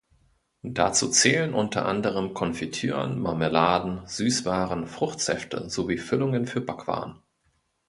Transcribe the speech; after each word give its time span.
Dazu 0.63 1.09
zählen 1.11 1.53
unter 1.53 1.85
anderem 1.85 2.33
Konfitüren, 2.33 3.19
Marmeladen, 3.19 4.01
Süßwaren, 4.07 4.87
Fruchtsäfte 4.87 5.69
sowie 5.69 5.99
Füllungen 5.99 6.47
für 6.47 6.59
Backwaren. 6.61 7.21